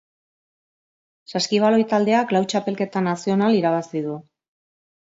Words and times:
Saskibaloi 1.33 1.85
taldeak 1.93 2.35
lau 2.37 2.43
txapelketa 2.55 3.07
nazional 3.11 3.61
irabazi 3.63 4.07
du. 4.11 4.19